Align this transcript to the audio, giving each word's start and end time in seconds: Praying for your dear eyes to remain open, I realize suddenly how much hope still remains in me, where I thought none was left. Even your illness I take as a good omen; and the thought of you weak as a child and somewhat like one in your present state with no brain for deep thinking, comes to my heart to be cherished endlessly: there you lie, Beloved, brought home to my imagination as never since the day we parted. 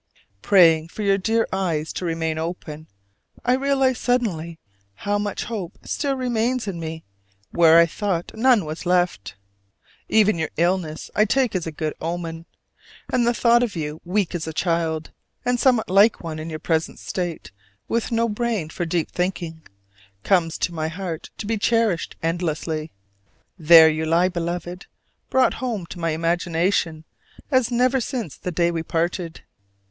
Praying 0.41 0.87
for 0.87 1.03
your 1.03 1.19
dear 1.19 1.47
eyes 1.53 1.93
to 1.93 2.05
remain 2.05 2.39
open, 2.39 2.87
I 3.45 3.53
realize 3.53 3.99
suddenly 3.99 4.57
how 4.95 5.19
much 5.19 5.43
hope 5.43 5.77
still 5.87 6.15
remains 6.15 6.67
in 6.67 6.79
me, 6.79 7.03
where 7.51 7.77
I 7.77 7.85
thought 7.85 8.31
none 8.33 8.65
was 8.65 8.87
left. 8.87 9.35
Even 10.09 10.39
your 10.39 10.49
illness 10.57 11.11
I 11.15 11.25
take 11.25 11.53
as 11.55 11.67
a 11.67 11.71
good 11.71 11.93
omen; 12.01 12.47
and 13.13 13.27
the 13.27 13.33
thought 13.35 13.61
of 13.61 13.75
you 13.75 14.01
weak 14.03 14.33
as 14.33 14.47
a 14.47 14.53
child 14.53 15.11
and 15.45 15.59
somewhat 15.59 15.87
like 15.87 16.23
one 16.23 16.39
in 16.39 16.49
your 16.49 16.57
present 16.57 16.97
state 16.97 17.51
with 17.87 18.11
no 18.11 18.27
brain 18.27 18.69
for 18.69 18.85
deep 18.87 19.11
thinking, 19.11 19.61
comes 20.23 20.57
to 20.57 20.73
my 20.73 20.87
heart 20.87 21.29
to 21.37 21.45
be 21.45 21.59
cherished 21.59 22.15
endlessly: 22.23 22.91
there 23.55 23.87
you 23.87 24.07
lie, 24.07 24.29
Beloved, 24.29 24.87
brought 25.29 25.53
home 25.61 25.85
to 25.85 25.99
my 25.99 26.09
imagination 26.09 27.05
as 27.51 27.69
never 27.69 28.01
since 28.01 28.35
the 28.35 28.51
day 28.51 28.71
we 28.71 28.81
parted. 28.81 29.41